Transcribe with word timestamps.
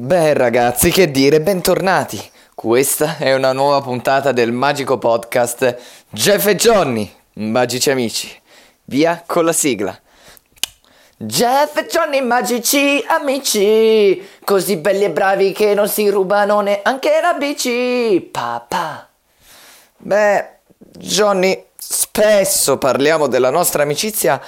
Beh 0.00 0.32
ragazzi, 0.32 0.92
che 0.92 1.10
dire, 1.10 1.40
bentornati. 1.40 2.22
Questa 2.54 3.16
è 3.18 3.34
una 3.34 3.52
nuova 3.52 3.80
puntata 3.80 4.30
del 4.30 4.52
magico 4.52 4.96
podcast 4.96 5.76
Jeff 6.10 6.46
e 6.46 6.54
Johnny, 6.54 7.12
magici 7.32 7.90
amici. 7.90 8.32
Via 8.84 9.24
con 9.26 9.44
la 9.44 9.52
sigla. 9.52 10.00
Jeff 11.16 11.76
e 11.78 11.86
Johnny, 11.86 12.20
magici 12.20 13.04
amici, 13.08 14.24
così 14.44 14.76
belli 14.76 15.02
e 15.02 15.10
bravi 15.10 15.50
che 15.50 15.74
non 15.74 15.88
si 15.88 16.08
rubano 16.08 16.60
neanche 16.60 17.18
la 17.20 17.32
bici. 17.32 18.20
Papà. 18.30 19.08
Beh, 19.96 20.48
Johnny, 20.78 21.70
spesso 21.76 22.78
parliamo 22.78 23.26
della 23.26 23.50
nostra 23.50 23.82
amicizia, 23.82 24.40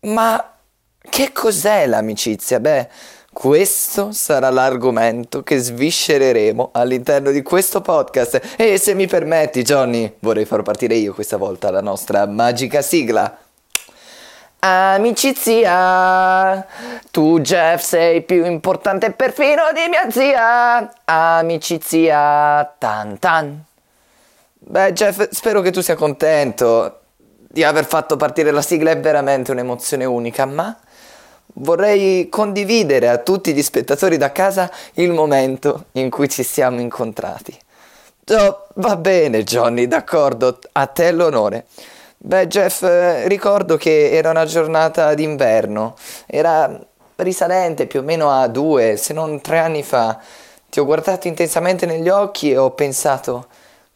ma 0.00 0.52
che 0.98 1.30
cos'è 1.30 1.86
l'amicizia? 1.86 2.58
Beh, 2.58 2.88
questo 3.34 4.12
sarà 4.12 4.48
l'argomento 4.48 5.42
che 5.42 5.58
sviscereremo 5.58 6.70
all'interno 6.72 7.30
di 7.30 7.42
questo 7.42 7.82
podcast. 7.82 8.54
E 8.56 8.78
se 8.78 8.94
mi 8.94 9.06
permetti, 9.06 9.62
Johnny, 9.62 10.10
vorrei 10.20 10.46
far 10.46 10.62
partire 10.62 10.94
io 10.94 11.12
questa 11.12 11.36
volta 11.36 11.70
la 11.70 11.82
nostra 11.82 12.26
magica 12.26 12.80
sigla. 12.80 13.36
Amicizia, 14.60 16.66
tu 17.10 17.38
Jeff 17.40 17.82
sei 17.82 18.22
più 18.22 18.46
importante 18.46 19.10
perfino 19.10 19.64
di 19.74 19.90
mia 19.90 20.10
zia. 20.10 20.90
Amicizia, 21.04 22.72
tan 22.78 23.18
tan. 23.18 23.62
Beh, 24.60 24.94
Jeff, 24.94 25.28
spero 25.30 25.60
che 25.60 25.70
tu 25.70 25.82
sia 25.82 25.96
contento 25.96 27.00
di 27.36 27.62
aver 27.62 27.84
fatto 27.84 28.16
partire 28.16 28.50
la 28.50 28.62
sigla, 28.62 28.92
è 28.92 28.98
veramente 28.98 29.50
un'emozione 29.50 30.06
unica, 30.06 30.46
ma 30.46 30.74
vorrei 31.54 32.28
condividere 32.28 33.08
a 33.08 33.18
tutti 33.18 33.52
gli 33.52 33.62
spettatori 33.62 34.16
da 34.16 34.32
casa 34.32 34.70
il 34.94 35.12
momento 35.12 35.86
in 35.92 36.10
cui 36.10 36.28
ci 36.28 36.42
siamo 36.42 36.80
incontrati. 36.80 37.56
Oh, 38.28 38.66
va 38.74 38.96
bene, 38.96 39.44
Johnny, 39.44 39.86
d'accordo, 39.86 40.58
a 40.72 40.86
te 40.86 41.12
l'onore. 41.12 41.66
Beh, 42.16 42.46
Jeff, 42.46 42.82
ricordo 43.26 43.76
che 43.76 44.10
era 44.12 44.30
una 44.30 44.46
giornata 44.46 45.12
d'inverno, 45.12 45.94
era 46.26 46.80
risalente 47.16 47.86
più 47.86 48.00
o 48.00 48.02
meno 48.02 48.30
a 48.30 48.48
due, 48.48 48.96
se 48.96 49.12
non 49.12 49.42
tre 49.42 49.58
anni 49.58 49.82
fa. 49.82 50.18
Ti 50.70 50.80
ho 50.80 50.86
guardato 50.86 51.28
intensamente 51.28 51.84
negli 51.84 52.08
occhi 52.08 52.50
e 52.50 52.56
ho 52.56 52.70
pensato, 52.70 53.46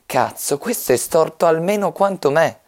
cazzo, 0.05 0.59
questo 0.59 0.93
è 0.93 0.97
storto 0.97 1.47
almeno 1.47 1.91
quanto 1.93 2.31
me. 2.31 2.59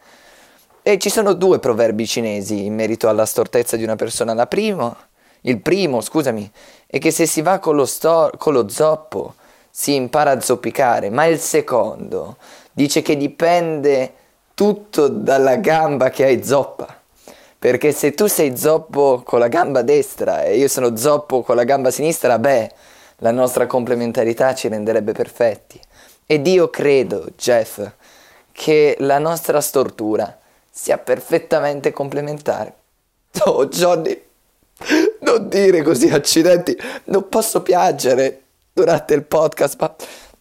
E 0.83 0.97
ci 0.97 1.11
sono 1.11 1.33
due 1.33 1.59
proverbi 1.59 2.07
cinesi 2.07 2.65
in 2.65 2.73
merito 2.73 3.07
alla 3.07 3.27
stortezza 3.27 3.77
di 3.77 3.83
una 3.83 3.95
persona. 3.95 4.33
La 4.33 4.47
prima, 4.47 4.95
il 5.41 5.61
primo, 5.61 6.01
scusami, 6.01 6.51
è 6.87 6.97
che 6.97 7.11
se 7.11 7.27
si 7.27 7.43
va 7.43 7.59
con 7.59 7.75
lo, 7.75 7.85
sto- 7.85 8.31
con 8.37 8.53
lo 8.53 8.67
zoppo 8.67 9.35
si 9.69 9.93
impara 9.93 10.31
a 10.31 10.41
zoppicare, 10.41 11.11
ma 11.11 11.25
il 11.25 11.37
secondo 11.37 12.37
dice 12.71 13.03
che 13.03 13.15
dipende 13.15 14.13
tutto 14.55 15.07
dalla 15.07 15.57
gamba 15.57 16.09
che 16.09 16.25
hai 16.25 16.43
zoppa. 16.43 16.99
Perché 17.59 17.91
se 17.91 18.15
tu 18.15 18.25
sei 18.25 18.57
zoppo 18.57 19.21
con 19.23 19.37
la 19.37 19.49
gamba 19.49 19.83
destra 19.83 20.45
e 20.45 20.57
io 20.57 20.67
sono 20.67 20.97
zoppo 20.97 21.43
con 21.43 21.55
la 21.55 21.63
gamba 21.63 21.91
sinistra, 21.91 22.39
beh, 22.39 22.71
la 23.17 23.31
nostra 23.31 23.67
complementarità 23.67 24.55
ci 24.55 24.67
renderebbe 24.67 25.11
perfetti. 25.11 25.79
Ed 26.25 26.47
io 26.47 26.71
credo, 26.71 27.27
Jeff, 27.37 27.87
che 28.51 28.95
la 28.99 29.19
nostra 29.19 29.61
stortura 29.61 30.39
sia 30.71 30.97
perfettamente 30.97 31.91
complementare. 31.91 32.73
Oh, 33.45 33.67
Johnny, 33.67 34.19
non 35.21 35.49
dire 35.49 35.83
così, 35.83 36.09
accidenti, 36.09 36.77
non 37.05 37.27
posso 37.29 37.61
piangere 37.61 38.41
durante 38.73 39.13
il 39.13 39.23
podcast, 39.23 39.75
ma 39.79 39.93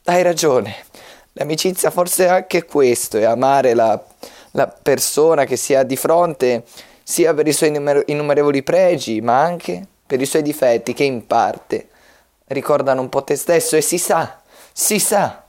hai 0.05 0.23
ragione. 0.23 0.75
L'amicizia 1.35 1.91
forse 1.91 2.27
è 2.27 2.29
anche 2.29 2.65
questo, 2.65 3.19
è 3.19 3.25
amare 3.25 3.75
la, 3.75 4.03
la 4.53 4.67
persona 4.67 5.45
che 5.45 5.57
si 5.57 5.75
ha 5.75 5.83
di 5.83 5.97
fronte, 5.97 6.65
sia 7.03 7.35
per 7.35 7.47
i 7.47 7.53
suoi 7.53 7.69
innumerevoli 8.07 8.63
pregi, 8.63 9.21
ma 9.21 9.41
anche 9.41 9.85
per 10.07 10.21
i 10.21 10.27
suoi 10.27 10.43
difetti, 10.43 10.93
che 10.93 11.05
in 11.05 11.27
parte 11.27 11.89
ricordano 12.47 13.01
un 13.01 13.09
po' 13.09 13.23
te 13.23 13.37
stesso 13.37 13.77
e 13.77 13.81
si 13.81 13.99
sa, 13.99 14.41
si 14.73 14.99
sa 14.99 15.45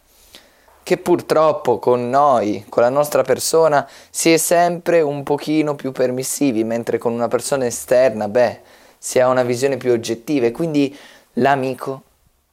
che 0.84 0.98
purtroppo 0.98 1.80
con 1.80 2.10
noi, 2.10 2.66
con 2.68 2.84
la 2.84 2.90
nostra 2.90 3.22
persona, 3.22 3.88
si 4.10 4.34
è 4.34 4.38
sempre 4.38 5.02
un 5.02 5.24
pochino 5.24 5.76
più 5.76 5.92
permissivi, 5.92 6.64
mentre 6.64 6.98
con 6.98 7.14
una 7.14 7.28
persona 7.28 7.66
esterna, 7.66 8.28
beh, 8.28 8.62
si 8.98 9.20
ha 9.20 9.28
una 9.28 9.44
visione 9.44 9.78
più 9.78 9.92
oggettiva 9.92 10.46
e 10.48 10.52
quindi 10.52 10.96
l'amico 11.34 12.04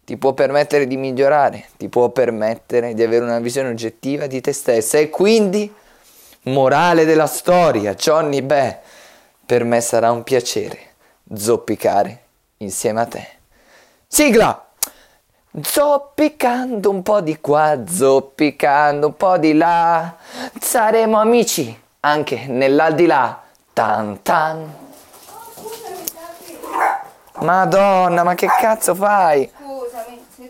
ti 0.05 0.17
può 0.17 0.33
permettere 0.33 0.87
di 0.87 0.97
migliorare, 0.97 1.67
ti 1.77 1.89
può 1.89 2.09
permettere 2.09 2.95
di 2.95 3.03
avere 3.03 3.25
una 3.25 3.41
visione 3.41 3.69
oggettiva 3.69 4.27
di 4.27 4.41
te 4.41 4.53
stessa 4.53 4.99
e 4.99 5.11
quindi, 5.11 5.71
morale 6.45 7.05
della 7.05 7.27
storia, 7.27 7.95
Johnny, 7.95 8.41
beh, 8.41 8.79
per 9.45 9.65
me 9.65 9.81
sarà 9.81 10.11
un 10.11 10.23
piacere 10.23 10.79
zoppicare 11.35 12.23
insieme 12.59 13.01
a 13.01 13.07
te. 13.07 13.29
Sigla! 14.07 14.68
Zoppicando 15.51 16.91
un 16.91 17.03
po' 17.03 17.21
di 17.21 17.41
qua, 17.41 17.85
zoppicando 17.87 19.07
un 19.07 19.17
po' 19.17 19.39
di 19.39 19.55
là, 19.55 20.15
saremo 20.61 21.19
amici 21.19 21.77
anche 22.01 22.47
nell'aldilà. 22.47 23.43
Tan 23.73 24.23
tan. 24.23 24.75
Madonna, 27.41 28.25
ma 28.25 28.35
che 28.35 28.47
cazzo 28.47 28.95
fai? 28.95 29.51